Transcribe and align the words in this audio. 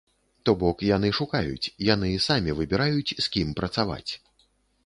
То 0.49 0.53
бок, 0.63 0.79
яны 0.95 1.11
шукаюць, 1.17 1.71
яны 1.93 2.09
самі 2.29 2.57
выбіраюць, 2.61 3.15
з 3.27 3.27
кім 3.37 3.47
працаваць. 3.61 4.09